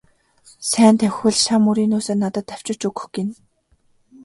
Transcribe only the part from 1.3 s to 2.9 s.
шан мөрийнөөсөө надад авчирч